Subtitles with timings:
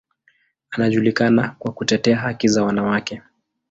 [0.71, 3.21] Anajulikana kwa kutetea haki za wanawake.